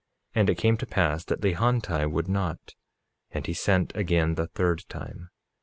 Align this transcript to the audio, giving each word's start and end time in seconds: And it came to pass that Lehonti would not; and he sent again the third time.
And 0.33 0.49
it 0.49 0.55
came 0.57 0.77
to 0.77 0.87
pass 0.87 1.23
that 1.25 1.41
Lehonti 1.43 2.07
would 2.11 2.27
not; 2.27 2.73
and 3.29 3.45
he 3.45 3.53
sent 3.53 3.95
again 3.95 4.33
the 4.33 4.47
third 4.47 4.81
time. 4.89 5.29